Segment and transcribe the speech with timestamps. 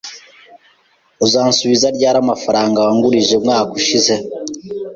[1.25, 4.13] Uzansubiza ryari amafaranga wangurije umwaka ushize?